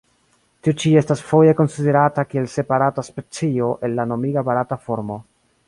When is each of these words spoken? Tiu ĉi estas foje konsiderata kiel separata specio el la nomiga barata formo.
Tiu 0.67 0.73
ĉi 0.83 0.93
estas 1.01 1.21
foje 1.31 1.51
konsiderata 1.59 2.25
kiel 2.31 2.49
separata 2.55 3.05
specio 3.11 3.69
el 3.89 3.97
la 4.01 4.07
nomiga 4.15 4.47
barata 4.51 4.83
formo. 4.89 5.23